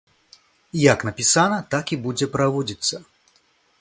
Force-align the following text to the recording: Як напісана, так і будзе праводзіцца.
Як 0.83 1.05
напісана, 1.09 1.59
так 1.75 1.85
і 1.97 1.99
будзе 2.07 2.29
праводзіцца. 2.37 2.95